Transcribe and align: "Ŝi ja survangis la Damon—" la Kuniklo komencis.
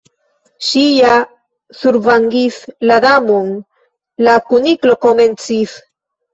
"Ŝi 0.69 0.85
ja 0.85 1.17
survangis 1.81 2.57
la 2.93 2.99
Damon—" 3.07 3.55
la 4.27 4.41
Kuniklo 4.51 4.99
komencis. 5.09 5.81